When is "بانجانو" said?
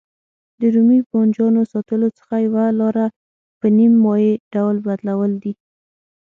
1.09-1.61